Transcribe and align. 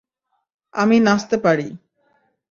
আমি 0.73 0.97
নাচতে 0.99 1.37
পারি। 1.37 1.67